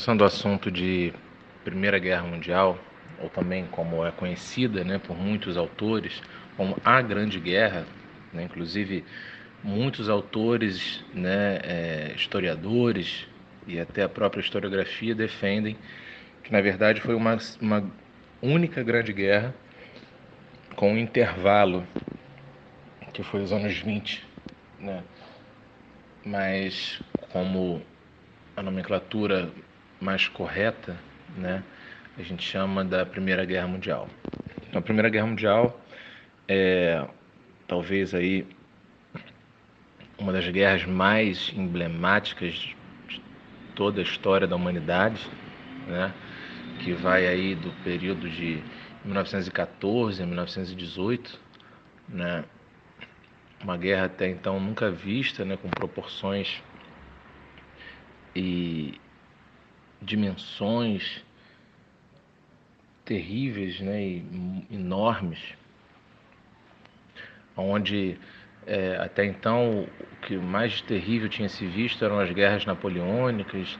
[0.00, 1.12] Passando o assunto de
[1.62, 2.78] Primeira Guerra Mundial,
[3.22, 6.22] ou também como é conhecida né, por muitos autores
[6.56, 7.84] como a Grande Guerra,
[8.32, 9.04] né, inclusive
[9.62, 13.26] muitos autores, né, é, historiadores
[13.66, 15.76] e até a própria historiografia defendem
[16.44, 17.84] que na verdade foi uma, uma
[18.40, 19.54] única grande guerra
[20.76, 21.86] com um intervalo
[23.12, 24.24] que foi os anos 20,
[24.78, 25.04] né?
[26.24, 27.02] Mas
[27.34, 27.82] como
[28.56, 29.52] a nomenclatura
[30.00, 30.96] mais correta,
[31.36, 31.62] né,
[32.18, 34.08] a gente chama da Primeira Guerra Mundial.
[34.68, 35.80] Então, a Primeira Guerra Mundial
[36.48, 37.06] é
[37.66, 38.46] talvez aí
[40.18, 42.74] uma das guerras mais emblemáticas
[43.08, 43.22] de
[43.74, 45.26] toda a história da humanidade,
[45.86, 46.12] né?
[46.80, 48.62] que vai aí do período de
[49.04, 51.40] 1914 a 1918,
[52.08, 52.44] né?
[53.62, 55.56] uma guerra até então nunca vista, né?
[55.56, 56.62] com proporções
[58.34, 59.00] e
[60.02, 61.22] dimensões
[63.04, 64.02] terríveis né?
[64.02, 65.40] e enormes,
[67.56, 68.18] onde
[68.66, 73.78] é, até então, o que mais terrível tinha se visto eram as guerras napoleônicas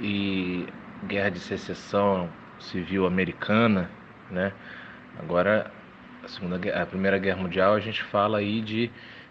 [0.00, 0.66] e
[1.06, 3.90] guerra de secessão civil americana,
[4.30, 4.52] né?
[5.18, 5.70] Agora,
[6.22, 8.90] a, segunda, a primeira guerra mundial, a gente fala aí de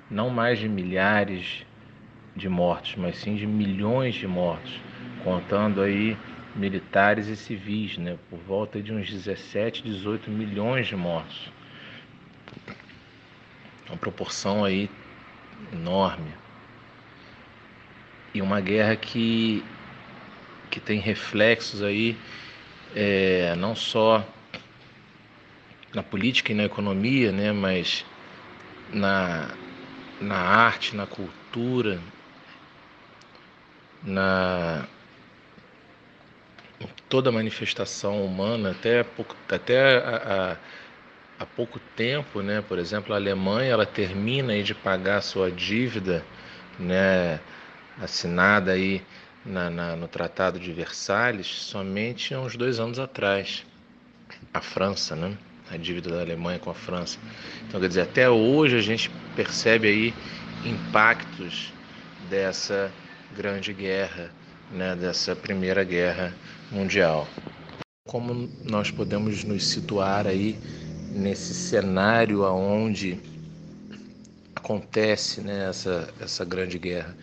[0.10, 1.66] não mais de milhares
[2.36, 4.74] de mortos, mas sim de milhões de mortos,
[5.24, 6.18] contando aí
[6.56, 8.18] militares e civis, né?
[8.30, 11.52] Por volta de uns 17, 18 milhões de mortos
[13.94, 14.90] uma proporção aí
[15.72, 16.32] enorme.
[18.34, 19.64] E uma guerra que,
[20.72, 22.18] que tem reflexos aí
[22.96, 24.26] é, não só
[25.94, 28.04] na política e na economia, né, mas
[28.92, 29.52] na,
[30.20, 32.02] na arte, na cultura,
[34.04, 34.86] na
[37.08, 39.06] toda manifestação humana, até,
[39.50, 40.58] até a, a
[41.40, 46.24] há pouco tempo, né, por exemplo, a Alemanha ela termina de pagar sua dívida,
[46.80, 47.40] né,
[48.02, 49.02] assinada aí
[49.46, 53.66] na, na, no Tratado de Versalhes somente há uns dois anos atrás.
[54.54, 55.38] A França, né,
[55.70, 57.18] a dívida da Alemanha com a França.
[57.68, 60.14] Então, quer dizer, até hoje a gente percebe aí
[60.66, 61.74] impactos
[62.30, 62.92] dessa
[63.34, 64.32] grande guerra,
[64.72, 66.34] né, dessa primeira guerra
[66.72, 67.28] mundial.
[68.08, 70.58] Como nós podemos nos situar aí
[71.12, 73.20] nesse cenário aonde
[74.56, 77.16] acontece né, essa, essa grande guerra.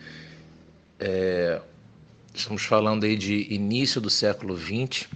[0.99, 1.61] É,
[2.33, 5.07] estamos falando aí de início do século XX.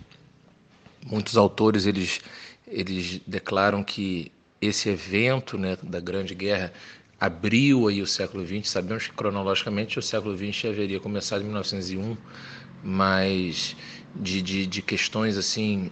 [1.05, 2.21] Muitos autores eles,
[2.67, 4.31] eles declaram que
[4.61, 6.73] esse evento né, da Grande Guerra
[7.19, 8.69] abriu aí o século XX.
[8.69, 12.17] Sabemos que cronologicamente o século XX haveria começado em 1901,
[12.83, 13.75] mas
[14.15, 15.91] de, de, de questões assim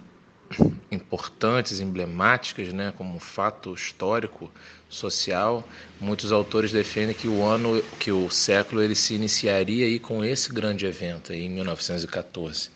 [0.90, 4.50] importantes, emblemáticas, né, como um fato histórico,
[4.88, 5.66] social,
[6.00, 10.52] muitos autores defendem que o ano, que o século ele se iniciaria aí com esse
[10.52, 12.70] grande evento aí em 1914,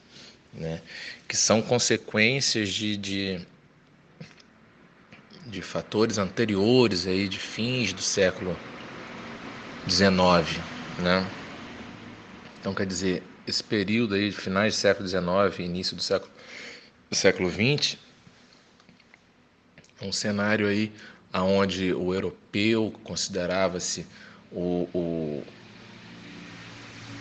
[0.53, 0.81] né,
[1.29, 3.41] que são consequências de, de,
[5.49, 8.57] de fatores anteriores aí de fins do século
[9.87, 10.61] 19,
[10.99, 11.27] né?
[12.61, 16.31] Então quer dizer esse período aí de finais do século 19, início do século
[17.09, 17.97] do século XX,
[20.03, 20.93] um cenário aí
[21.33, 24.07] aonde o europeu considerava-se
[24.53, 25.43] o, o,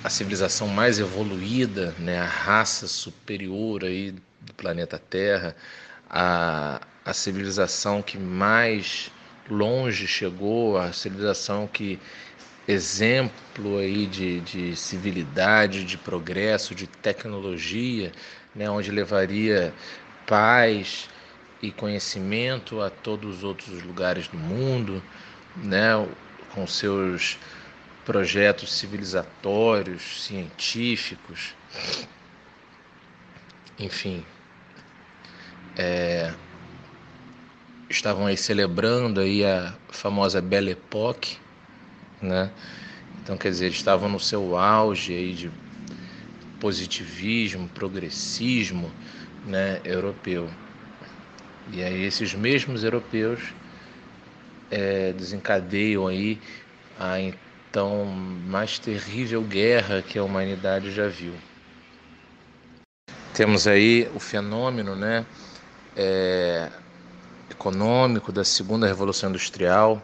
[0.03, 4.11] a civilização mais evoluída, né, a raça superior aí
[4.41, 5.55] do planeta Terra,
[6.09, 9.09] a, a civilização que mais
[9.49, 11.97] longe chegou, a civilização que
[12.67, 18.11] exemplo aí de, de civilidade, de progresso, de tecnologia,
[18.53, 19.73] né, onde levaria
[20.25, 21.07] paz
[21.61, 25.01] e conhecimento a todos os outros lugares do mundo,
[25.55, 25.91] né,
[26.53, 27.39] com seus
[28.03, 31.55] projetos civilizatórios, científicos,
[33.79, 34.25] enfim,
[35.77, 36.33] é,
[37.89, 41.37] estavam aí celebrando aí a famosa Belle Époque,
[42.21, 42.51] né?
[43.21, 45.51] Então, quer dizer, estavam no seu auge aí de
[46.59, 48.91] positivismo, progressismo
[49.43, 50.49] né, europeu.
[51.71, 53.53] E aí esses mesmos europeus
[54.71, 56.39] é, desencadeiam aí
[56.99, 61.33] a então mais terrível guerra que a humanidade já viu.
[63.33, 65.25] Temos aí o fenômeno né,
[65.95, 66.69] é,
[67.49, 70.01] econômico da segunda revolução industrial,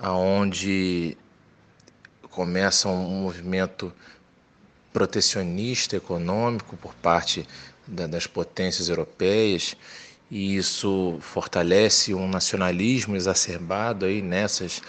[0.00, 1.16] aonde
[2.30, 3.92] começa um movimento
[4.92, 7.46] protecionista econômico por parte
[7.86, 9.76] da, das potências europeias
[10.30, 14.80] e isso fortalece um nacionalismo exacerbado aí nessas,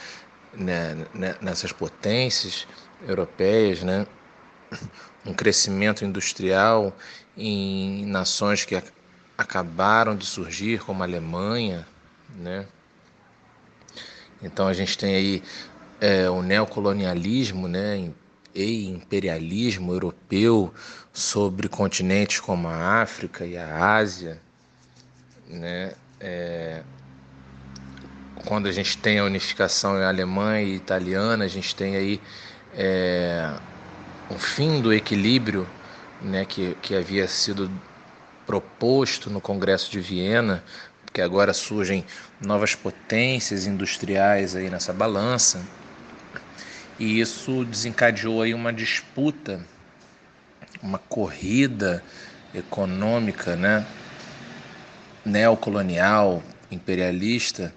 [0.53, 2.65] né, né nessas potências
[3.05, 4.07] europeias, né?
[5.25, 6.95] um crescimento industrial
[7.37, 8.81] em nações que
[9.38, 11.88] acabaram de surgir, como a Alemanha,
[12.38, 12.65] né?
[14.41, 15.44] Então a gente tem aí
[16.00, 18.12] é, o neocolonialismo, né,
[18.53, 20.74] e imperialismo europeu
[21.12, 24.39] sobre continentes como a África e a Ásia,
[25.47, 25.94] né?
[26.19, 26.83] É,
[28.45, 32.21] quando a gente tem a unificação alemã e italiana, a gente tem aí
[32.74, 33.53] é,
[34.30, 35.68] o fim do equilíbrio
[36.21, 37.69] né, que, que havia sido
[38.45, 40.63] proposto no Congresso de Viena,
[41.12, 42.06] que agora surgem
[42.42, 45.63] novas potências industriais aí nessa balança,
[47.00, 49.62] e isso desencadeou aí uma disputa,
[50.81, 52.04] uma corrida
[52.54, 53.86] econômica, né,
[55.25, 57.74] neocolonial, imperialista,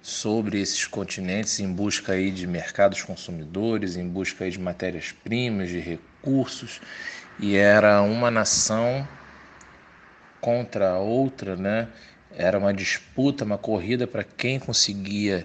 [0.00, 5.80] sobre esses continentes em busca aí de mercados consumidores, em busca aí de matérias-primas, de
[5.80, 6.80] recursos,
[7.40, 9.06] e era uma nação
[10.46, 11.88] contra a outra, né?
[12.30, 15.44] Era uma disputa, uma corrida para quem conseguia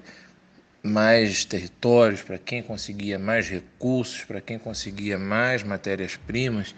[0.84, 6.76] mais territórios, para quem conseguia mais recursos, para quem conseguia mais matérias-primas,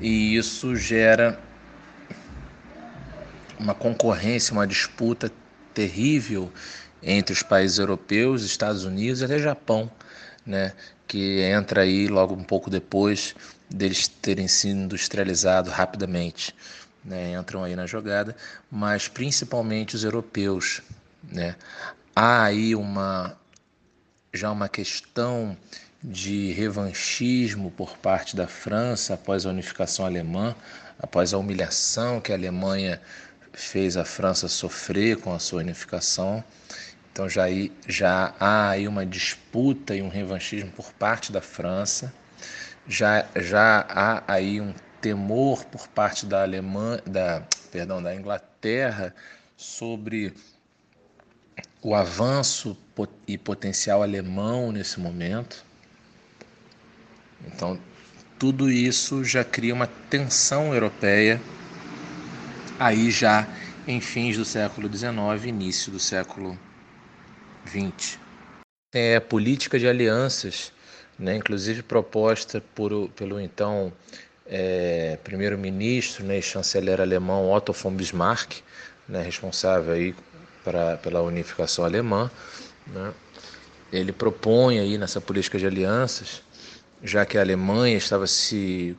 [0.00, 1.38] e isso gera
[3.58, 5.30] uma concorrência, uma disputa
[5.74, 6.50] terrível
[7.02, 9.90] entre os países europeus, Estados Unidos e até Japão,
[10.46, 10.72] né,
[11.06, 13.34] que entra aí logo um pouco depois
[13.68, 16.54] deles terem sido industrializados rapidamente.
[17.04, 18.36] Né, entram aí na jogada,
[18.70, 20.80] mas principalmente os europeus.
[21.24, 21.56] Né.
[22.14, 23.36] Há aí uma,
[24.32, 25.56] já uma questão
[26.02, 30.54] de revanchismo por parte da França após a unificação alemã,
[30.98, 33.00] após a humilhação que a Alemanha
[33.52, 36.42] fez a França sofrer com a sua unificação.
[37.12, 37.44] Então já,
[37.86, 42.12] já há aí uma disputa e um revanchismo por parte da França,
[42.88, 44.72] já, já há aí um
[45.02, 49.14] temor por parte da Alemanha, da, perdão, da Inglaterra
[49.56, 50.32] sobre
[51.82, 52.76] o avanço
[53.26, 55.64] e potencial alemão nesse momento.
[57.44, 57.78] Então,
[58.38, 61.40] tudo isso já cria uma tensão europeia
[62.78, 63.46] aí já
[63.86, 66.56] em fins do século XIX, início do século
[67.64, 68.20] 20.
[68.94, 70.72] É a política de alianças,
[71.18, 73.92] né, inclusive proposta por, pelo então
[74.46, 78.62] é, primeiro-ministro né, e chanceler alemão Otto von Bismarck,
[79.08, 80.14] né, responsável aí
[80.64, 82.30] pra, pela unificação alemã.
[82.86, 83.12] Né,
[83.92, 86.42] ele propõe aí nessa política de alianças,
[87.02, 88.96] já que a Alemanha estava se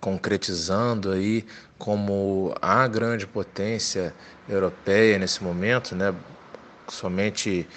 [0.00, 1.44] concretizando aí
[1.78, 4.14] como a grande potência
[4.48, 6.14] europeia nesse momento, né?
[6.88, 7.68] Somente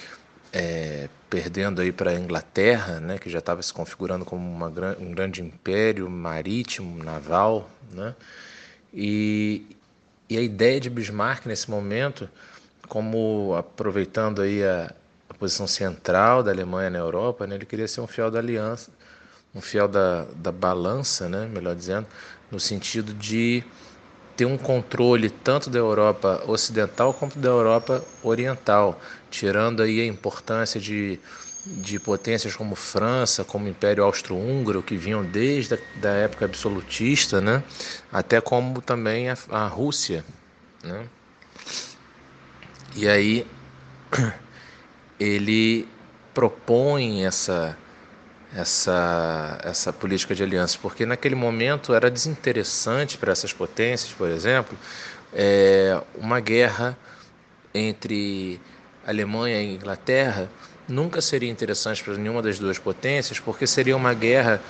[0.56, 4.68] é, perdendo aí para a Inglaterra, né, que já estava se configurando como uma,
[4.98, 8.16] um grande império marítimo, naval, né,
[8.94, 9.76] e,
[10.30, 12.30] e a ideia de Bismarck nesse momento,
[12.88, 14.94] como aproveitando aí a,
[15.30, 18.90] a posição central da Alemanha na Europa, né, ele queria ser um fiel da aliança,
[19.54, 22.08] um fiel da, da balança, né, melhor dizendo,
[22.50, 23.62] no sentido de
[24.36, 29.00] ter um controle tanto da Europa ocidental quanto da Europa oriental,
[29.32, 31.20] tirando aí a importância de,
[31.66, 37.64] de potências como França, como Império Austro-Húngaro, que vinham desde a da época absolutista, né?
[38.12, 40.26] até como também a, a Rússia.
[40.84, 41.06] Né?
[42.96, 43.48] E aí
[45.20, 45.88] ele
[46.34, 47.78] propõe essa
[48.56, 54.78] essa, essa política de aliança, porque naquele momento era desinteressante para essas potências, por exemplo,
[55.34, 56.98] é, uma guerra
[57.74, 58.60] entre
[59.06, 60.50] Alemanha e Inglaterra
[60.88, 64.62] nunca seria interessante para nenhuma das duas potências, porque seria uma guerra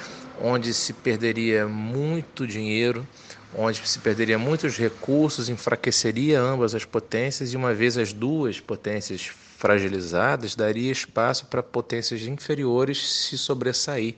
[0.41, 3.05] onde se perderia muito dinheiro,
[3.53, 9.31] onde se perderia muitos recursos, enfraqueceria ambas as potências e uma vez as duas potências
[9.65, 14.13] fragilizadas, daria espaço para potências inferiores se sobressair.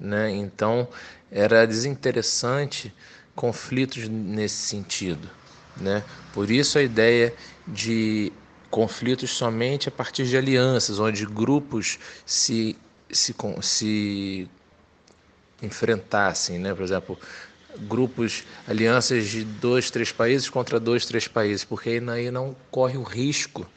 [0.00, 0.30] Né?
[0.30, 0.88] Então,
[1.30, 2.90] era desinteressante
[3.34, 5.28] conflitos nesse sentido.
[5.76, 6.02] Né?
[6.32, 7.34] Por isso, a ideia
[7.68, 8.32] de
[8.70, 12.74] conflitos somente a partir de alianças, onde grupos se,
[13.10, 14.48] se, se
[15.60, 16.58] enfrentassem.
[16.58, 16.72] Né?
[16.72, 17.18] Por exemplo,
[17.80, 23.02] grupos, alianças de dois, três países contra dois, três países, porque aí não corre o
[23.02, 23.68] risco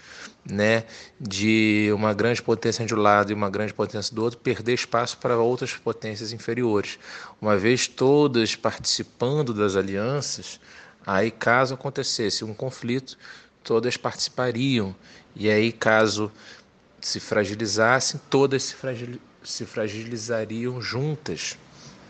[0.50, 0.86] né,
[1.20, 5.18] de uma grande potência de um lado e uma grande potência do outro perder espaço
[5.18, 6.98] para outras potências inferiores.
[7.42, 10.60] Uma vez todas participando das alianças,
[11.06, 13.18] aí caso acontecesse um conflito,
[13.64, 14.96] todas participariam.
[15.36, 16.32] E aí, caso
[17.02, 19.20] se fragilizassem, todas se, fragil...
[19.44, 21.58] se fragilizariam juntas,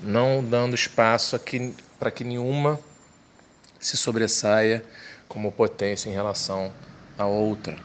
[0.01, 1.37] não dando espaço
[1.99, 2.79] para que nenhuma
[3.79, 4.83] se sobressaia
[5.27, 6.73] como potência em relação
[7.17, 7.77] à outra.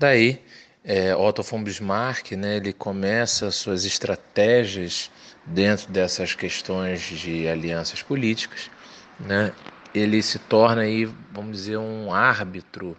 [0.00, 0.42] Daí,
[0.82, 5.10] é, Otto von Bismarck, né, ele começa suas estratégias
[5.44, 8.70] dentro dessas questões de alianças políticas,
[9.18, 9.52] né?
[9.94, 12.96] Ele se torna aí, vamos dizer, um árbitro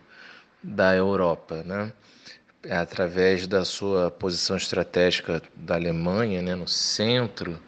[0.61, 1.91] da Europa, né?
[2.69, 7.59] Através da sua posição estratégica da Alemanha, né, no centro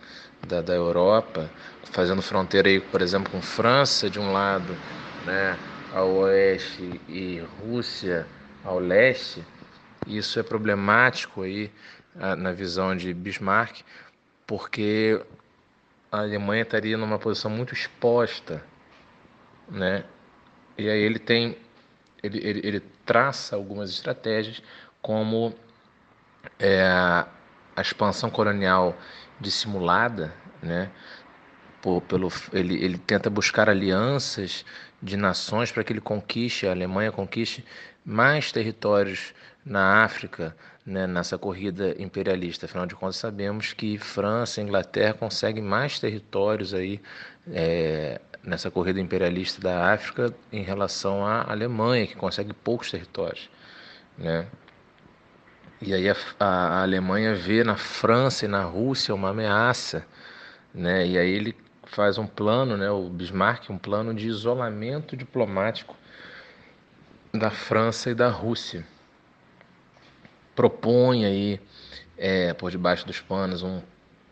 [0.48, 1.50] da, da Europa,
[1.92, 4.78] fazendo fronteira aí, por exemplo, com França de um lado,
[5.26, 5.58] né,
[5.92, 8.28] ao oeste e Rússia
[8.64, 9.44] ao leste.
[10.08, 11.72] Isso é problemático aí
[12.38, 13.82] na visão de Bismarck,
[14.46, 15.20] porque
[16.12, 18.64] a Alemanha estaria numa posição muito exposta,
[19.68, 20.04] né?
[20.78, 21.58] E aí ele tem,
[22.22, 24.62] ele, ele, ele traça algumas estratégias
[25.02, 25.56] como
[26.60, 26.84] é,
[27.76, 28.96] a expansão colonial
[29.40, 30.92] dissimulada, né?
[31.82, 34.64] Por, pelo, ele, ele tenta buscar alianças
[35.02, 37.66] de nações para que ele conquiste, a Alemanha conquiste
[38.06, 39.34] mais territórios
[39.66, 40.56] na África,
[40.86, 42.66] né, nessa corrida imperialista.
[42.66, 47.02] Afinal de contas, sabemos que França e Inglaterra conseguem mais territórios aí
[47.52, 53.50] é, nessa corrida imperialista da África em relação à Alemanha, que consegue poucos territórios.
[54.18, 54.46] Né?
[55.82, 60.06] E aí a, a, Alemanha vê na França e na Rússia uma ameaça,
[60.74, 61.06] né?
[61.06, 61.56] E aí ele
[61.86, 65.96] faz um plano, né, o Bismarck, um plano de isolamento diplomático
[67.36, 68.86] da França e da Rússia.
[70.56, 71.60] Propõe aí,
[72.16, 73.82] é, por debaixo dos panos, um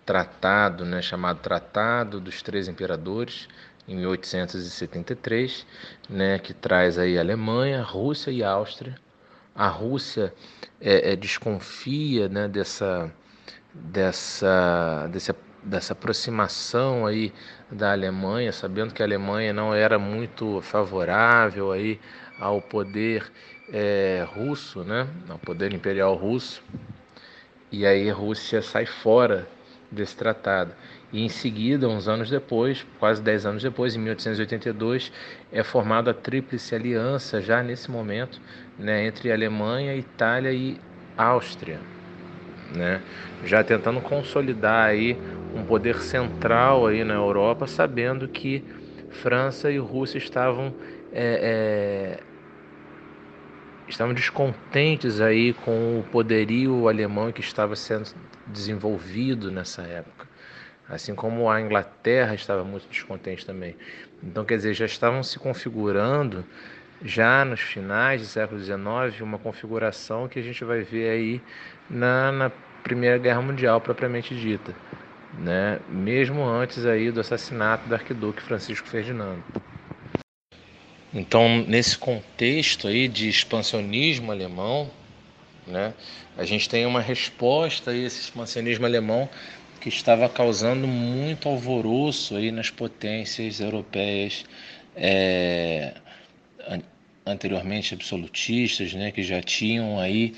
[0.06, 3.48] tratado né, chamado Tratado dos Três Imperadores,
[3.88, 5.66] em 1873,
[6.08, 8.96] né, que traz aí Alemanha, Rússia e Áustria.
[9.56, 10.32] A Rússia
[10.80, 13.12] é, é, desconfia né, dessa,
[13.74, 17.34] dessa, dessa, dessa aproximação aí
[17.72, 22.00] da Alemanha, sabendo que a Alemanha não era muito favorável aí
[22.42, 23.32] ao poder
[23.72, 26.62] é, russo, né, ao poder imperial russo,
[27.72, 29.48] e aí a Rússia sai fora
[29.92, 30.74] desse tratado.
[31.14, 35.12] E em seguida, uns anos depois, quase dez anos depois, em 1882,
[35.52, 38.42] é formada a Tríplice Aliança, já nesse momento,
[38.78, 40.82] né, entre Alemanha, Itália e
[41.16, 41.80] Áustria,
[42.76, 43.04] né,
[43.44, 45.22] já tentando consolidar aí
[45.54, 48.64] um poder central aí na Europa, sabendo que
[49.10, 50.74] França e Rússia estavam
[51.12, 52.31] é, é,
[53.92, 58.10] estavam descontentes aí com o poderio alemão que estava sendo
[58.48, 60.28] desenvolvido nessa época.
[60.90, 63.76] Assim como a Inglaterra estava muito descontente também.
[64.24, 66.46] Então, quer dizer, já estavam se configurando,
[67.04, 71.44] já nos finais do século XIX, uma configuração que a gente vai ver aí
[71.90, 72.52] na, na
[72.84, 74.76] Primeira Guerra Mundial, propriamente dita.
[75.34, 75.80] Né?
[75.88, 79.44] Mesmo antes aí do assassinato do arquiduque Francisco Ferdinando.
[81.14, 84.90] Então, nesse contexto aí de expansionismo alemão,
[85.68, 85.94] né,
[86.38, 89.30] a gente tem uma resposta a esse expansionismo alemão
[89.82, 94.46] que estava causando muito alvoroço aí nas potências europeias
[94.96, 95.94] é,
[97.26, 100.34] anteriormente absolutistas, né, que já tinham aí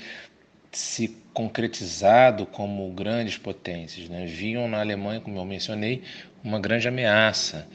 [0.72, 6.02] se concretizado como grandes potências, né, viam na Alemanha, como eu mencionei,
[6.42, 7.68] uma grande ameaça.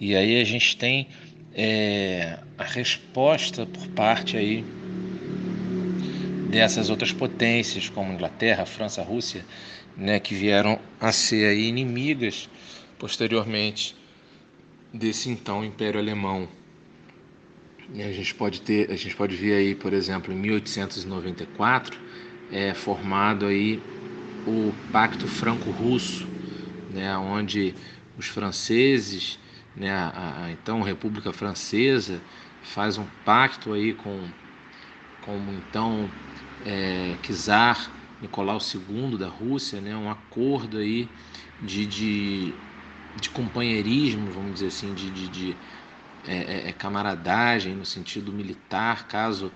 [0.00, 1.08] E aí a gente tem
[1.54, 4.64] é, a resposta por parte aí
[6.50, 9.44] dessas outras potências como Inglaterra, França, Rússia,
[9.96, 12.48] né, que vieram a ser aí inimigas
[12.98, 13.96] posteriormente
[14.92, 16.48] desse então Império Alemão.
[17.92, 21.98] E a gente pode ter, a gente pode ver aí, por exemplo, em 1894
[22.52, 23.80] é formado aí
[24.46, 26.26] o Pacto Franco-Russo,
[26.92, 27.74] né, onde
[28.18, 29.39] os franceses
[29.74, 32.20] né, a, a então República Francesa
[32.62, 34.28] faz um pacto aí com,
[35.20, 36.10] com então
[36.60, 41.08] é, czar Nicolau II da Rússia, né, um acordo aí
[41.60, 42.54] de, de,
[43.14, 45.56] de companheirismo, vamos dizer assim, de, de, de
[46.26, 49.52] é, é, é camaradagem no sentido militar, caso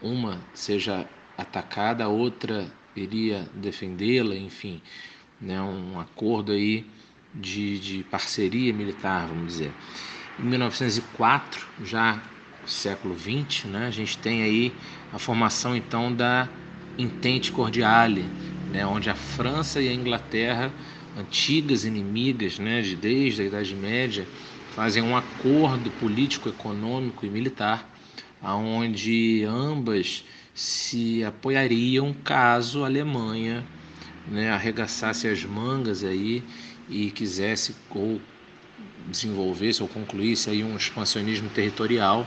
[0.00, 1.06] uma seja
[1.36, 4.80] atacada, a outra iria defendê-la, enfim,
[5.40, 6.86] né, um acordo aí
[7.40, 9.72] de, de parceria militar, vamos dizer.
[10.38, 12.22] Em 1904, já
[12.66, 14.72] século XX, né, a gente tem aí
[15.12, 16.48] a formação então da
[16.98, 18.24] Entente Cordiale,
[18.68, 20.72] né, onde a França e a Inglaterra,
[21.16, 24.26] antigas inimigas né, de, desde a Idade Média,
[24.74, 27.88] fazem um acordo político, econômico e militar,
[28.42, 30.24] aonde ambas
[30.54, 33.64] se apoiariam caso a Alemanha
[34.26, 36.42] né, arregaçasse as mangas aí
[36.88, 38.20] e quisesse ou
[39.08, 42.26] desenvolvesse ou concluísse aí um expansionismo territorial,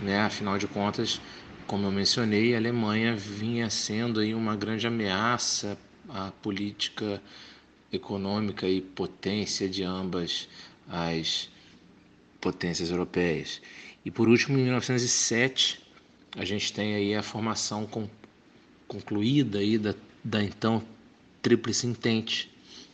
[0.00, 0.20] né?
[0.20, 1.20] Afinal de contas,
[1.66, 7.20] como eu mencionei, a Alemanha vinha sendo aí uma grande ameaça à política
[7.92, 10.48] econômica e potência de ambas
[10.88, 11.48] as
[12.40, 13.60] potências europeias.
[14.04, 15.80] E por último, em 1907,
[16.36, 17.88] a gente tem aí a formação
[18.86, 20.82] concluída aí da, da então
[21.42, 22.50] Tríplice Entente,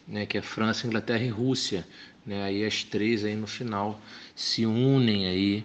[0.06, 1.86] né, que é França, Inglaterra e Rússia.
[2.24, 4.00] Né, aí as três aí no final
[4.34, 5.64] se unem aí,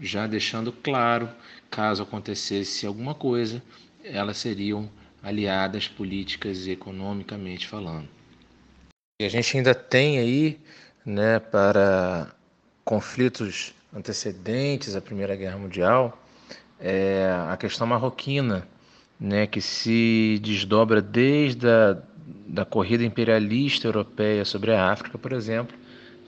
[0.00, 1.28] já deixando claro,
[1.70, 3.62] caso acontecesse alguma coisa,
[4.02, 4.88] elas seriam
[5.22, 8.08] aliadas políticas e economicamente falando.
[9.20, 10.60] E a gente ainda tem aí,
[11.04, 12.32] né, para
[12.84, 16.22] conflitos antecedentes à Primeira Guerra Mundial,
[16.80, 18.66] é a questão marroquina,
[19.18, 22.00] né, que se desdobra desde a
[22.46, 25.76] da corrida imperialista europeia sobre a África, por exemplo,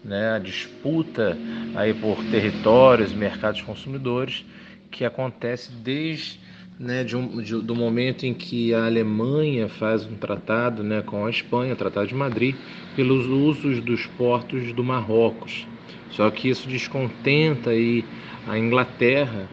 [0.05, 1.37] né, a disputa
[1.75, 4.45] aí por territórios, mercados consumidores,
[4.91, 6.41] que acontece desde
[6.81, 11.27] né, de um, de, do momento em que a Alemanha faz um tratado né, com
[11.27, 12.57] a Espanha, o Tratado de Madrid,
[12.97, 15.67] pelos usos dos portos do Marrocos.
[16.11, 18.03] Só que isso descontenta aí
[18.49, 19.47] a Inglaterra,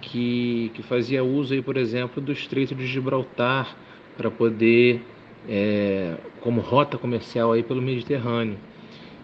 [0.00, 3.76] que, que fazia uso, aí, por exemplo, do Estreito de Gibraltar
[4.16, 5.00] para poder
[5.48, 8.58] é, como rota comercial aí pelo Mediterrâneo.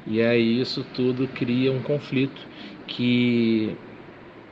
[0.07, 2.47] E aí isso tudo cria um conflito
[2.87, 3.77] que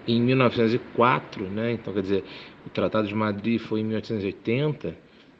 [0.07, 2.25] em 1904, né, então quer dizer,
[2.65, 4.97] o Tratado de Madrid foi em 1880,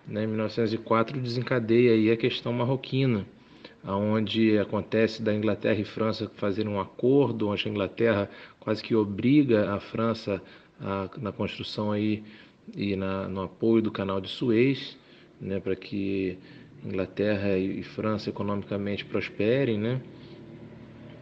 [0.09, 3.27] né, em 1904 desencadeia aí a questão marroquina,
[3.85, 9.73] onde acontece da Inglaterra e França fazerem um acordo, onde a Inglaterra quase que obriga
[9.73, 10.43] a França
[10.81, 12.25] a, na construção aí
[12.75, 14.99] e na, no apoio do canal de Suez,
[15.41, 16.39] né, para que
[16.85, 20.01] Inglaterra e França economicamente prosperem, né?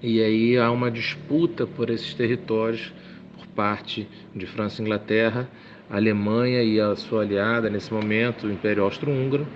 [0.02, 2.92] E aí há uma disputa por esses territórios
[3.36, 5.48] por parte de França e Inglaterra,
[5.88, 9.46] Alemanha e a sua aliada nesse momento, o Império Austro-Húngaro,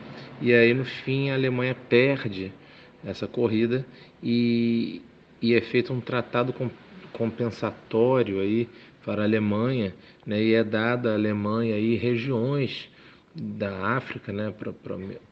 [0.41, 2.53] e aí no fim a Alemanha perde
[3.05, 3.85] essa corrida
[4.23, 5.03] e,
[5.43, 6.55] e é feito um tratado
[7.13, 8.69] compensatório aí
[9.05, 9.95] para a Alemanha,
[10.27, 10.43] né?
[10.43, 12.91] E é dada à Alemanha aí regiões
[13.41, 14.53] da África, né,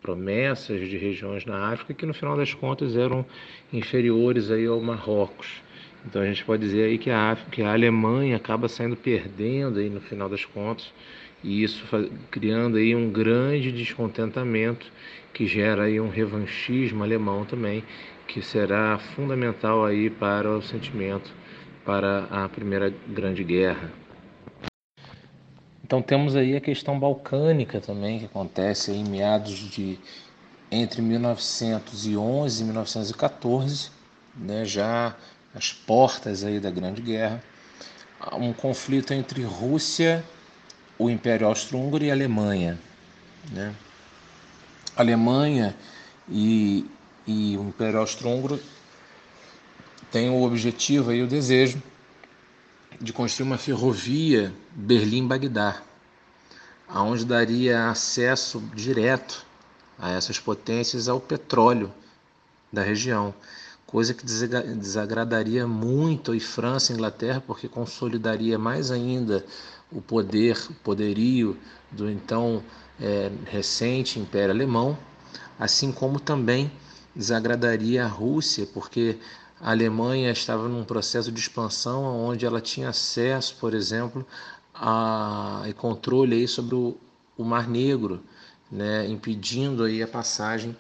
[0.01, 3.27] promessas de regiões na África que no final das contas eram
[3.73, 5.63] inferiores aí ao Marrocos.
[6.07, 9.81] Então a gente pode dizer aí que a, África, que a Alemanha acaba saindo perdendo
[9.81, 10.93] aí no final das contas
[11.43, 11.85] e isso
[12.31, 14.87] criando aí um grande descontentamento
[15.33, 17.83] que gera aí um revanchismo alemão também
[18.27, 21.33] que será fundamental aí para o sentimento
[21.85, 24.06] para a Primeira Grande Guerra.
[25.87, 29.97] Então temos aí a questão balcânica também, que acontece em meados de
[30.69, 33.91] entre 1911 e 1914,
[34.35, 35.15] né, já
[35.55, 37.41] as portas aí da Grande Guerra,
[38.33, 40.25] um conflito entre Rússia,
[40.99, 42.77] o Império Austro-Húngaro e Alemanha.
[43.53, 43.73] Né?
[44.97, 45.73] Alemanha
[46.29, 46.85] e,
[47.29, 48.59] e o Império Austro-Húngaro
[50.11, 51.81] têm o objetivo e o desejo
[53.01, 55.83] de construir uma ferrovia Berlim-Bagdá,
[56.89, 59.45] aonde daria acesso direto
[59.99, 61.93] a essas potências ao petróleo
[62.73, 63.35] da região,
[63.87, 69.45] coisa que desagradaria muito a França e Inglaterra, porque consolidaria mais ainda
[69.91, 71.57] o poder, o poderio
[71.91, 72.63] do então
[73.01, 74.99] é, recente Império Alemão,
[75.59, 76.71] assim como também
[77.15, 79.17] desagradaria a Rússia, porque
[79.61, 84.27] a Alemanha estava num processo de expansão onde ela tinha acesso, por exemplo,
[84.75, 86.97] a, e controle aí sobre o,
[87.37, 88.23] o Mar Negro,
[88.71, 90.77] né, impedindo aí a passagem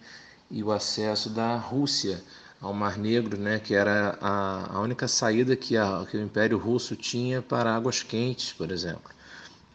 [0.50, 2.22] e o acesso da Rússia
[2.60, 6.58] ao Mar Negro, né, que era a, a única saída que, a, que o Império
[6.58, 9.10] Russo tinha para águas quentes, por exemplo.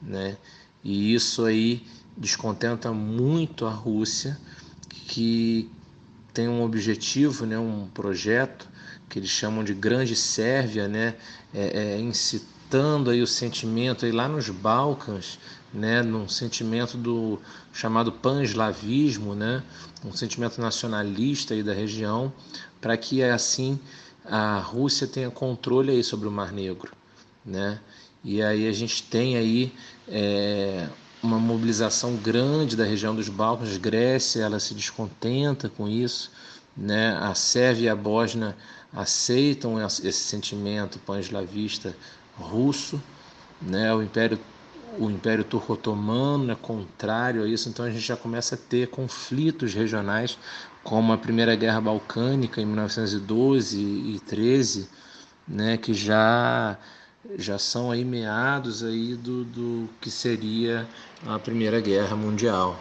[0.01, 0.37] Né?
[0.83, 4.37] E isso aí descontenta muito a Rússia,
[4.89, 5.71] que
[6.33, 8.70] tem um objetivo, né, um projeto
[9.11, 11.15] que eles chamam de Grande Sérvia, né,
[11.53, 15.37] é, é, incitando aí o sentimento aí lá nos Balcãs,
[15.73, 17.37] né, num sentimento do
[17.73, 19.61] chamado pan-eslavismo, né,
[20.05, 22.31] um sentimento nacionalista aí da região,
[22.79, 23.77] para que assim
[24.25, 26.93] a Rússia tenha controle aí sobre o Mar Negro,
[27.45, 27.79] né?
[28.23, 29.73] E aí a gente tem aí
[30.07, 30.87] é,
[31.23, 36.31] uma mobilização grande da região dos Balcãs, Grécia, ela se descontenta com isso,
[36.77, 37.17] né?
[37.19, 38.55] A Sérvia e a Bósnia
[38.93, 41.95] aceitam esse sentimento pan-eslavista
[42.37, 43.01] russo,
[43.61, 43.93] né?
[43.93, 44.39] O Império
[44.99, 49.73] o Império Turco-Otomano é contrário a isso, então a gente já começa a ter conflitos
[49.73, 50.37] regionais,
[50.83, 54.89] como a Primeira Guerra Balcânica em 1912 e 13,
[55.47, 56.77] né, que já
[57.37, 60.87] já são aí meados aí do, do que seria
[61.25, 62.77] a Primeira Guerra Mundial.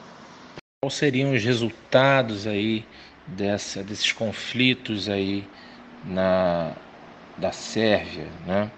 [0.83, 2.87] Quais seriam os resultados aí
[3.27, 5.47] dessa, desses conflitos aí
[6.05, 6.75] na
[7.37, 8.71] da Sérvia, né?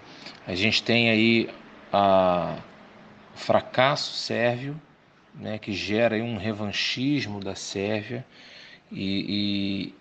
[0.47, 1.49] A gente tem aí
[1.91, 2.57] a
[3.33, 4.79] o fracasso sérvio,
[5.33, 8.25] né, que gera um revanchismo da Sérvia
[8.91, 9.91] e,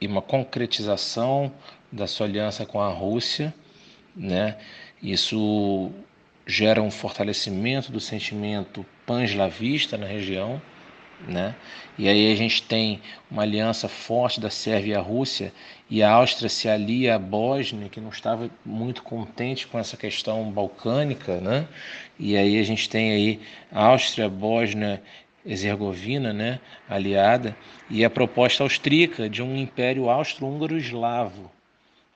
[0.00, 1.52] e, e, uma concretização
[1.90, 3.52] da sua aliança com a Rússia,
[4.16, 4.56] né?
[5.02, 5.90] Isso
[6.46, 10.60] gera um fortalecimento do sentimento pan-eslavista na região,
[11.26, 11.54] né?
[11.98, 15.52] E aí a gente tem uma aliança forte da Sérvia e a Rússia,
[15.90, 20.50] e a Áustria se alia à Bósnia, que não estava muito contente com essa questão
[20.50, 21.66] balcânica, né?
[22.18, 25.02] E aí a gente tem aí a Áustria, Bósnia,
[25.44, 27.56] Herzegovina, né, aliada,
[27.90, 31.50] e a proposta austríaca de um império austro-húngaro-eslavo,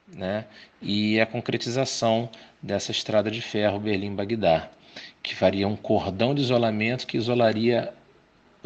[0.09, 0.45] né?
[0.81, 2.31] E a concretização
[2.63, 4.71] dessa estrada de ferro Berlim-Bagdá,
[5.23, 7.93] que faria um cordão de isolamento que isolaria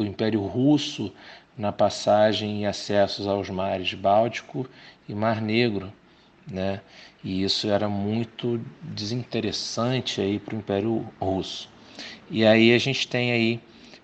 [0.01, 1.11] o Império Russo
[1.57, 4.67] na passagem e acessos aos mares Báltico
[5.07, 5.91] e Mar Negro,
[6.49, 6.81] né?
[7.23, 11.69] E isso era muito desinteressante aí para o Império Russo.
[12.29, 13.59] E aí a gente tem aí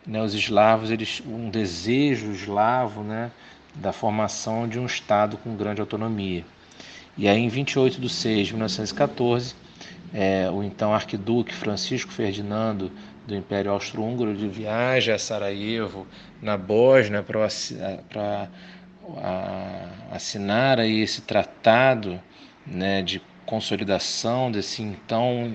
[0.05, 3.31] né, os eslavos, eles um desejo eslavo, né,
[3.73, 6.45] da formação de um estado com grande autonomia.
[7.17, 9.55] E aí em 28 de 6 de 1914,
[10.13, 12.91] é, o então arquiduque Francisco Ferdinando
[13.27, 16.07] do Império Austro-Húngaro de viaja a Sarajevo,
[16.41, 18.49] na Bósnia, para
[20.09, 22.21] assinar aí esse tratado
[22.65, 25.53] né, de consolidação desse então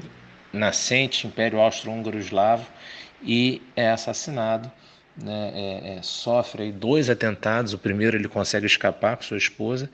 [0.52, 2.66] nascente Império Austro-Húngaro-Eslavo
[3.22, 4.70] e é assassinado.
[5.14, 7.72] Né, é, é, sofre dois atentados.
[7.74, 9.90] O primeiro ele consegue escapar com sua esposa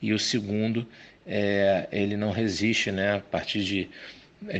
[0.00, 0.86] e o segundo
[1.26, 3.90] é, ele não resiste, né, a partir de,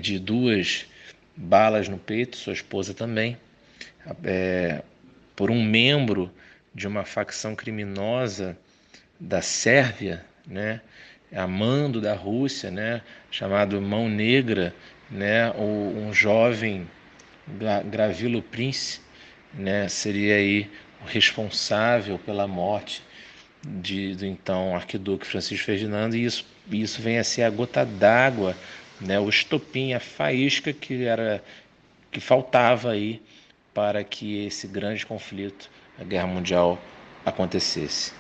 [0.01, 0.87] de duas
[1.37, 3.37] balas no peito, sua esposa também,
[4.25, 4.83] é,
[5.35, 6.31] por um membro
[6.75, 8.57] de uma facção criminosa
[9.19, 10.81] da Sérvia, né,
[11.35, 14.75] amando da Rússia, né, chamado Mão Negra,
[15.11, 16.89] né, ou um jovem
[17.91, 19.01] Gravilo Prince,
[19.55, 20.71] né, seria aí
[21.03, 23.03] o responsável pela morte
[23.65, 28.57] de, do então arquiduque Francisco Ferdinando, e isso, isso vem a ser a gota d'água
[29.01, 31.43] né, o estopim, a faísca que era
[32.11, 33.23] que faltava aí
[33.73, 36.79] para que esse grande conflito, a Guerra Mundial,
[37.25, 38.13] acontecesse.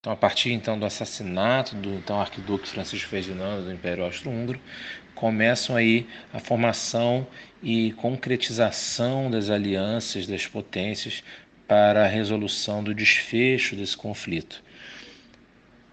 [0.00, 4.60] Então, a partir então do assassinato do então arquiduque Francisco Ferdinando do Império Austro-Húngaro,
[5.14, 7.26] começam aí a formação
[7.62, 11.24] e concretização das alianças das potências
[11.66, 14.62] para a resolução do desfecho desse conflito.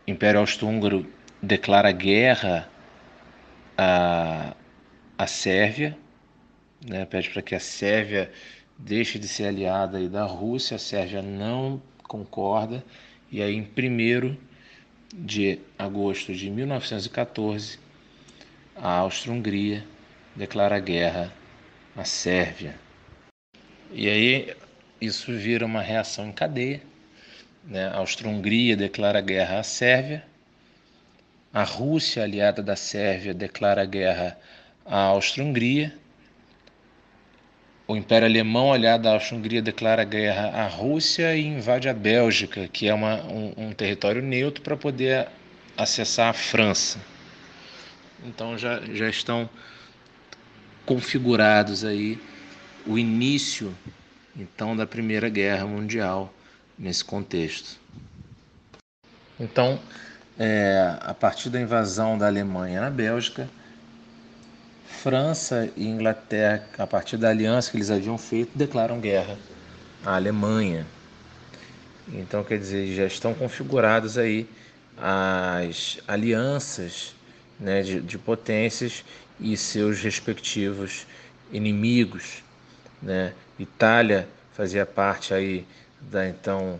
[0.07, 1.07] O Império Austro-Húngaro
[1.41, 2.69] declara guerra
[3.77, 4.55] a,
[5.17, 5.97] a Sérvia,
[6.85, 8.31] né, pede para que a Sérvia
[8.77, 12.83] deixe de ser aliada aí da Rússia, a Sérvia não concorda,
[13.31, 14.37] e aí em 1
[15.15, 17.79] de agosto de 1914,
[18.75, 19.85] a Áustria-Hungria
[20.35, 21.31] declara guerra
[21.95, 22.75] à Sérvia.
[23.91, 24.55] E aí
[24.99, 26.81] isso vira uma reação em cadeia.
[27.63, 27.87] Né?
[27.87, 30.25] A Áustria-Hungria declara guerra à Sérvia,
[31.53, 34.35] a Rússia, aliada da Sérvia, declara guerra
[34.83, 35.95] à Áustria-Hungria.
[37.87, 42.87] O Império Alemão, aliado à Áustria-Hungria, declara guerra à Rússia e invade a Bélgica, que
[42.87, 45.27] é uma, um, um território neutro, para poder
[45.77, 46.99] acessar a França.
[48.25, 49.47] Então já, já estão
[50.85, 52.19] configurados aí
[52.85, 53.73] o início
[54.35, 56.33] então da Primeira Guerra Mundial
[56.77, 57.79] nesse contexto.
[59.39, 59.79] Então,
[60.37, 63.47] é, a partir da invasão da Alemanha na Bélgica,
[64.85, 69.37] França e Inglaterra, a partir da aliança que eles haviam feito, declaram guerra
[70.05, 70.85] à Alemanha.
[72.07, 74.47] Então, quer dizer, já estão configuradas aí
[74.97, 77.15] as alianças
[77.59, 79.03] né, de, de potências
[79.39, 81.05] e seus respectivos
[81.51, 82.43] inimigos.
[83.01, 83.33] né?
[83.57, 85.65] Itália fazia parte aí
[86.01, 86.79] da então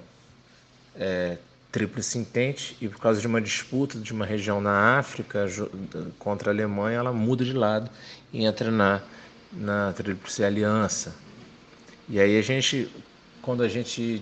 [0.95, 1.37] é,
[1.73, 5.47] Tríplice Entente e por causa de uma disputa de uma região na África
[6.19, 7.89] contra a Alemanha, ela muda de lado
[8.31, 9.01] e entra na,
[9.51, 11.15] na Tríplice Aliança.
[12.07, 12.88] E aí a gente,
[13.41, 14.21] quando a gente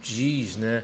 [0.00, 0.82] diz, né,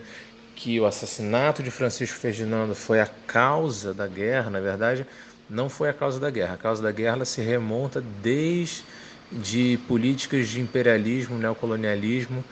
[0.55, 5.07] que o assassinato de Francisco Ferdinando foi a causa da guerra, na verdade,
[5.49, 6.55] não foi a causa da guerra.
[6.55, 8.85] A causa da guerra se remonta desde
[9.31, 12.45] de políticas de imperialismo, neocolonialismo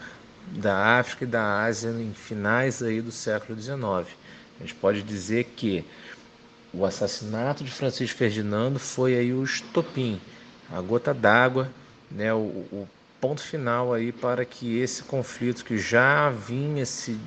[0.46, 3.80] da África e da Ásia em finais aí do século XIX.
[4.59, 5.85] A gente pode dizer que
[6.72, 10.20] o assassinato de Francisco Ferdinando foi aí o estopim,
[10.70, 11.70] a gota d'água,
[12.11, 12.88] né, o, o
[13.20, 17.18] ponto final aí para que esse conflito que já vinha se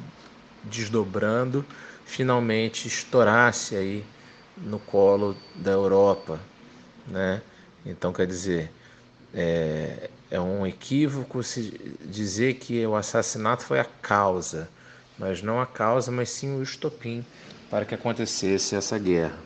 [0.64, 1.66] desdobrando
[2.06, 4.06] finalmente estourasse aí
[4.58, 6.40] no colo da Europa,
[7.08, 7.42] né?
[7.86, 8.72] Então quer dizer,
[9.34, 14.70] é, é um equívoco se dizer que o assassinato foi a causa,
[15.18, 17.26] mas não a causa, mas sim o estopim
[17.70, 19.38] para que acontecesse essa guerra.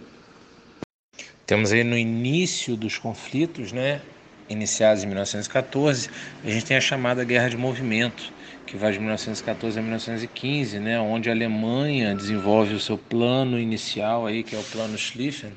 [1.46, 4.02] Temos aí no início dos conflitos, né,
[4.50, 6.10] iniciados em 1914,
[6.44, 8.32] a gente tem a chamada Guerra de Movimento,
[8.66, 14.26] que vai de 1914 a 1915, né, onde a Alemanha desenvolve o seu plano inicial
[14.26, 15.54] aí, que é o plano Schlieffen,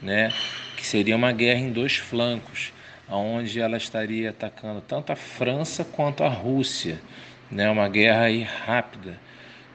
[0.00, 0.32] né,
[0.76, 2.72] que seria uma guerra em dois flancos,
[3.08, 7.00] onde ela estaria atacando tanto a França quanto a Rússia,
[7.50, 9.18] né, uma guerra aí rápida.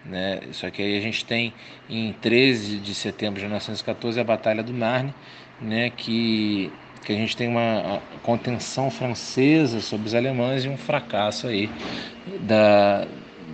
[0.06, 0.40] Né?
[0.52, 1.54] Só que aí a gente tem
[1.90, 5.14] em 13 de setembro de 1914 a Batalha do Marne,
[5.62, 6.72] né, que
[7.08, 11.70] que a gente tem uma contenção francesa sobre os alemães e um fracasso aí
[12.42, 13.08] da,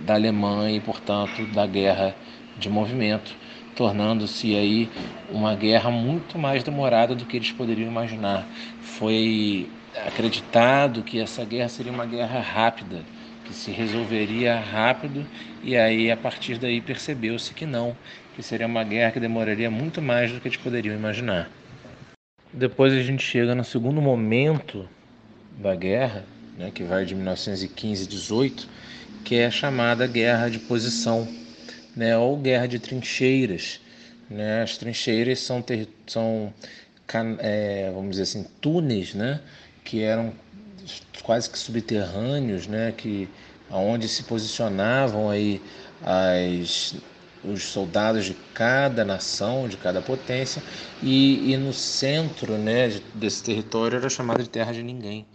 [0.04, 2.16] da Alemanha e, portanto, da guerra
[2.58, 3.32] de movimento,
[3.74, 4.90] tornando-se aí
[5.28, 8.46] uma guerra muito mais demorada do que eles poderiam imaginar.
[8.80, 9.68] Foi
[10.06, 13.02] acreditado que essa guerra seria uma guerra rápida,
[13.44, 15.24] que se resolveria rápido,
[15.62, 17.96] e aí a partir daí percebeu-se que não,
[18.34, 21.50] que seria uma guerra que demoraria muito mais do que eles poderiam imaginar.
[22.52, 24.88] Depois a gente chega no segundo momento
[25.58, 26.24] da guerra,
[26.56, 28.68] né, que vai de 1915 a 18,
[29.24, 31.26] que é a chamada guerra de posição,
[31.96, 33.80] né, ou guerra de trincheiras.
[34.28, 34.62] Né?
[34.62, 36.52] As trincheiras são, ter, são
[37.38, 39.40] é, vamos dizer assim, túneis, né,
[39.84, 40.32] que eram
[41.22, 43.28] quase que subterrâneos, né, que
[43.70, 45.60] aonde se posicionavam aí
[46.02, 46.94] as
[47.44, 50.62] os soldados de cada nação, de cada potência,
[51.02, 55.26] e, e no centro né, desse território era chamado de terra de ninguém.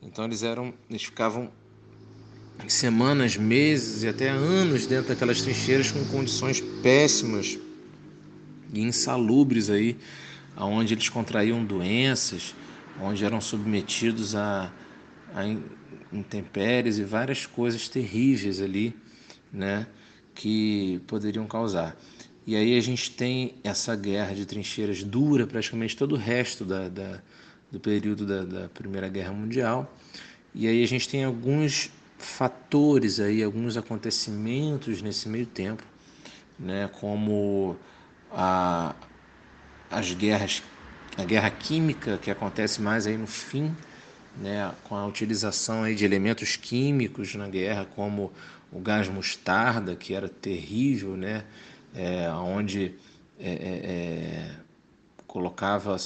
[0.00, 1.50] Então eles eram, eles ficavam
[2.66, 7.58] semanas, meses e até anos dentro daquelas trincheiras com condições péssimas
[8.72, 9.96] e insalubres aí,
[10.56, 12.54] aonde eles contraíam doenças,
[13.00, 14.72] onde eram submetidos a,
[15.34, 15.44] a
[16.12, 18.94] intempéries e várias coisas terríveis ali,
[19.52, 19.86] né?
[20.34, 21.96] que poderiam causar.
[22.46, 26.88] E aí a gente tem essa guerra de trincheiras dura praticamente todo o resto da,
[26.88, 27.20] da
[27.70, 29.94] do período da, da, Primeira Guerra Mundial.
[30.54, 35.82] E aí a gente tem alguns fatores aí, alguns acontecimentos nesse meio tempo,
[36.58, 37.76] né, como
[38.30, 38.94] a,
[39.90, 40.62] as guerras,
[41.16, 43.74] a guerra química que acontece mais aí no fim,
[44.36, 48.32] né, com a utilização aí de elementos químicos na guerra, como
[48.70, 51.44] o gás mostarda, que era terrível, né?
[51.94, 52.94] É, onde
[53.40, 54.50] é, é, é,
[55.26, 55.96] colocava,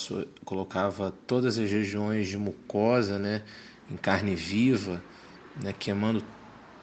[0.45, 3.43] colocava todas as regiões de mucosa né?
[3.91, 5.03] em carne viva,
[5.61, 5.75] né?
[5.79, 6.25] queimando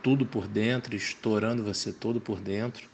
[0.01, 2.87] tudo por dentro, estourando você todo por dentro.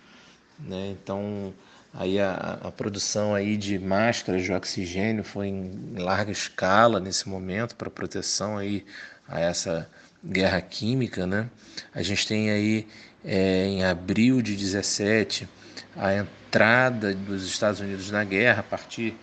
[0.59, 0.89] Né?
[0.91, 1.53] Então,
[1.93, 7.75] aí a, a, produção aí de máscaras de oxigênio foi em larga escala nesse momento
[7.75, 8.85] para proteção aí
[9.27, 9.89] a essa
[10.23, 11.49] guerra química, né?
[11.93, 12.87] A gente tem aí
[13.23, 15.47] é, em abril de 17
[15.95, 19.15] a entrada dos Estados Unidos na guerra a partir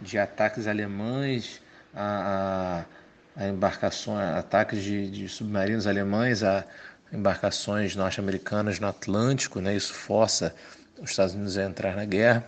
[0.00, 1.60] de ataques alemães
[1.94, 2.84] a, a,
[3.36, 6.64] a embarcações, ataques de, de, submarinos alemães a
[7.12, 9.74] embarcações norte-americanas no Atlântico, né?
[9.74, 10.54] Isso força
[11.00, 12.44] os Estados Unidos a entrar na guerra.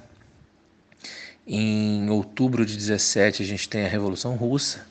[1.47, 4.85] Em outubro de 17 a gente tem a Revolução Russa,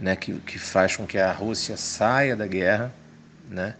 [0.00, 2.92] né, que, que faz com que a Rússia saia da guerra,
[3.48, 3.76] né,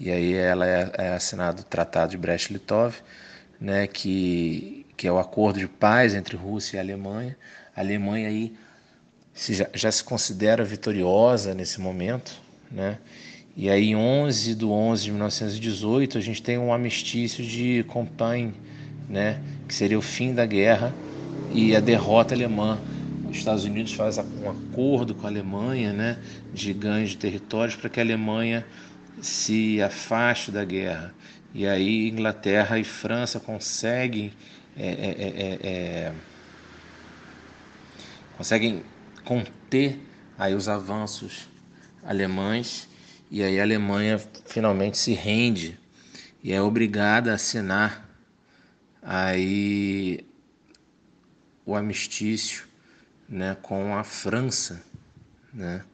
[0.00, 2.94] e aí ela é, é assinado o Tratado de Brest-Litov,
[3.60, 7.36] né, que, que é o acordo de paz entre Rússia e Alemanha.
[7.74, 8.56] A Alemanha aí
[9.36, 12.32] se, já, já se considera vitoriosa nesse momento,
[12.68, 12.98] né,
[13.56, 18.52] e aí, em 11 de 11 de 1918, a gente tem um amistício de Compiègne,
[19.08, 20.94] né, que seria o fim da guerra
[21.54, 22.78] e a derrota alemã.
[23.30, 26.18] Os Estados Unidos faz um acordo com a Alemanha, né,
[26.52, 28.62] de ganho de territórios para que a Alemanha
[29.22, 31.14] se afaste da guerra.
[31.54, 34.34] E aí Inglaterra e França conseguem
[34.76, 36.12] é, é, é, é
[38.36, 38.82] conseguem
[39.26, 40.00] conter
[40.38, 41.48] aí os avanços
[42.04, 42.88] alemães
[43.28, 45.78] e aí a Alemanha finalmente se rende
[46.42, 48.08] e é obrigada a assinar
[49.02, 50.24] aí
[51.64, 52.68] o amistício
[53.28, 54.80] né, com a França,
[55.52, 55.84] né?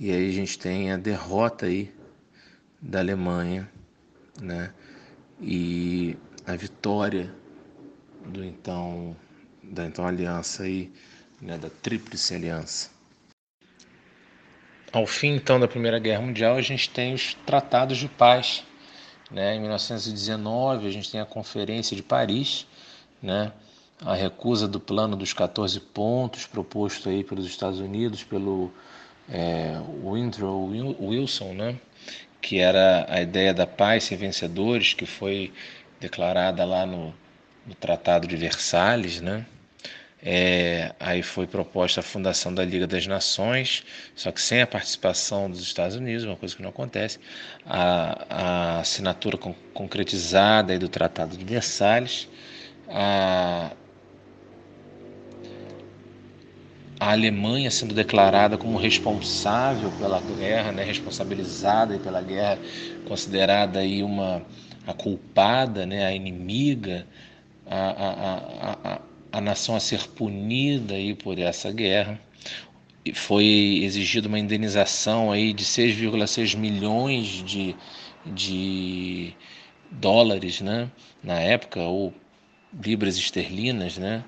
[0.00, 1.94] E aí a gente tem a derrota aí
[2.80, 3.70] da Alemanha,
[4.40, 4.72] né?
[5.38, 7.30] E a vitória
[8.26, 9.14] do então
[9.62, 10.90] da então aliança aí,
[11.44, 12.90] né, da Tríplice Aliança.
[14.90, 18.64] Ao fim então da Primeira Guerra Mundial, a gente tem os tratados de paz,
[19.30, 19.54] né?
[19.54, 22.66] Em 1919 a gente tem a Conferência de Paris,
[23.22, 23.52] né?
[24.00, 28.72] a recusa do plano dos 14 pontos proposto aí pelos Estados Unidos pelo
[29.30, 30.68] é, Woodrow
[31.00, 31.78] Wilson, né?
[32.40, 35.52] que era a ideia da paz sem vencedores, que foi
[35.98, 37.14] declarada lá no,
[37.66, 39.46] no Tratado de Versalhes, né?
[40.26, 43.84] É, aí foi proposta a fundação da Liga das Nações,
[44.14, 47.18] só que sem a participação dos Estados Unidos, uma coisa que não acontece.
[47.66, 52.28] A, a assinatura con concretizada do Tratado de Versalhes,
[52.88, 53.76] a,
[56.98, 62.60] a Alemanha sendo declarada como responsável pela guerra, né, responsabilizada pela guerra,
[63.04, 64.46] considerada aí uma
[64.86, 67.06] a culpada, né, a inimiga,
[67.66, 69.02] a, a, a,
[69.34, 72.20] a nação a ser punida aí por essa guerra.
[73.04, 77.74] E foi exigida uma indenização aí de 6,6 milhões de,
[78.24, 79.34] de
[79.90, 80.88] dólares, né,
[81.22, 82.14] na época, ou
[82.82, 84.24] libras esterlinas, né,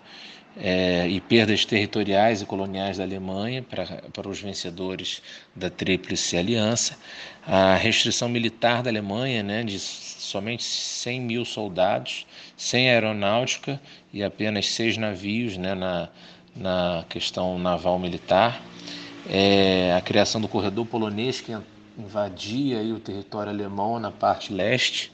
[0.56, 5.22] é, e perdas territoriais e coloniais da Alemanha para, para os vencedores
[5.54, 6.98] da Tríplice Aliança,
[7.46, 13.80] a restrição militar da Alemanha né, de somente 100 mil soldados, sem aeronáutica
[14.12, 16.08] e apenas seis navios né, na,
[16.54, 18.60] na questão naval militar,
[19.28, 21.56] é, a criação do corredor polonês que
[21.96, 25.12] invadia aí, o território alemão na parte leste,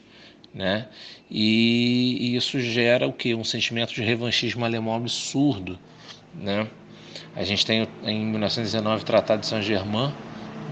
[0.55, 0.89] né?
[1.31, 3.35] E, e, isso gera o que?
[3.35, 5.79] Um sentimento de revanchismo alemão absurdo,
[6.35, 6.69] né?
[7.35, 10.13] A gente tem em 1919 o Tratado de Saint-Germain,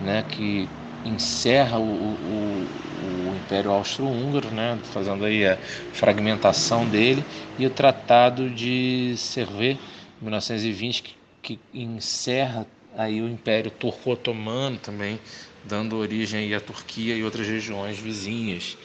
[0.04, 0.22] né?
[0.28, 0.68] Que
[1.04, 2.66] encerra o, o,
[3.28, 4.78] o Império Austro-Húngaro, né?
[4.92, 5.56] Fazendo aí a
[5.92, 7.24] fragmentação dele
[7.58, 9.78] e o Tratado de Servet,
[10.20, 15.18] 1920, que, que encerra aí o Império Turco-Otomano também,
[15.64, 18.76] dando origem aí à Turquia e outras regiões vizinhas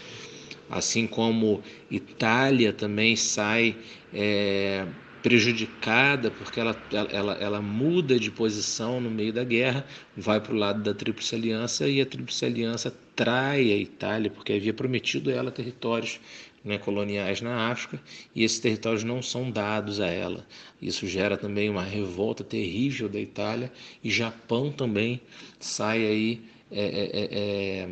[0.70, 3.76] assim como Itália também sai
[4.14, 4.86] é,
[5.26, 9.84] prejudicada porque ela, ela, ela muda de posição no meio da guerra,
[10.16, 14.54] vai para o lado da Tríplice Aliança e a Tríplice Aliança trai a Itália porque
[14.54, 16.20] havia prometido ela territórios
[16.64, 18.00] né, coloniais na África
[18.36, 20.46] e esses territórios não são dados a ela.
[20.80, 23.72] Isso gera também uma revolta terrível da Itália
[24.04, 25.20] e Japão também
[25.60, 27.90] sai aí é, é, é, é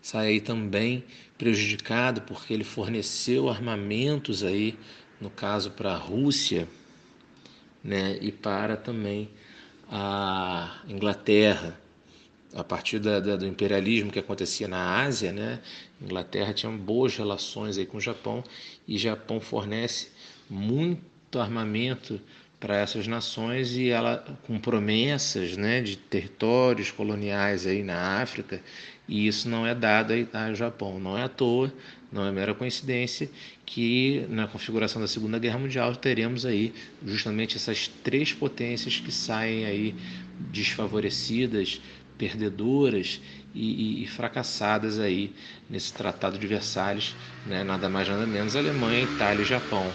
[0.00, 1.04] sai aí também
[1.36, 4.78] prejudicado porque ele forneceu armamentos aí,
[5.24, 6.68] no caso para a Rússia,
[7.82, 9.30] né, e para também
[9.90, 11.80] a Inglaterra.
[12.54, 15.60] A partir da, da, do imperialismo que acontecia na Ásia, né,
[16.00, 18.44] Inglaterra tinha boas relações aí com o Japão
[18.86, 20.12] e Japão fornece
[20.48, 22.20] muito armamento
[22.60, 28.62] para essas nações e ela com promessas né, de territórios coloniais aí na África
[29.08, 30.98] e isso não é dado ao Japão.
[30.98, 31.72] Não é à toa,
[32.10, 33.28] não é mera coincidência
[33.66, 36.72] que na configuração da Segunda Guerra Mundial teremos aí
[37.04, 39.94] justamente essas três potências que saem aí
[40.50, 41.80] desfavorecidas,
[42.16, 43.20] perdedoras
[43.54, 45.32] e, e, e fracassadas aí
[45.68, 47.14] nesse Tratado de Versalhes,
[47.46, 47.64] né?
[47.64, 49.92] nada mais nada menos Alemanha, Itália e Japão.